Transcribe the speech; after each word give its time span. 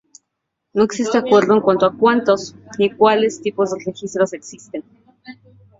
No 0.73 0.81
existe 0.81 1.19
acuerdo 1.19 1.53
en 1.53 1.61
cuanto 1.61 1.85
a 1.85 1.95
cuántos 1.95 2.55
y 2.79 2.89
cuáles 2.89 3.39
tipos 3.39 3.69
de 3.69 3.83
registros 3.85 4.33
existen. 4.33 4.83